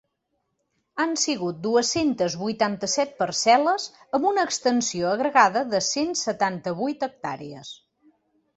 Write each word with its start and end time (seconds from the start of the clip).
Han 1.03 1.11
sigut 1.23 1.59
dues-centes 1.65 2.37
vuitanta-set 2.43 3.13
parcel·les 3.21 3.87
amb 4.19 4.27
una 4.31 4.47
extensió 4.51 5.13
agregada 5.13 5.65
de 5.75 5.85
cent 5.91 6.17
setanta-vuit 6.25 7.09
hectàrees. 7.11 7.75